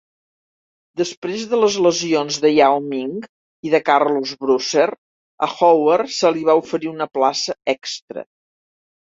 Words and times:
Després 1.01 1.41
de 1.51 1.59
les 1.59 1.75
lesions 1.87 2.39
de 2.45 2.51
Yao 2.53 2.79
Ming 2.93 3.13
i 3.69 3.73
de 3.75 3.81
Carlos 3.91 4.33
Boozer, 4.47 4.89
a 5.49 5.51
Howard 5.59 6.17
se 6.17 6.35
li 6.39 6.45
va 6.51 6.59
oferir 6.63 6.93
una 6.97 7.11
plaça 7.19 7.59
extra. 7.79 8.29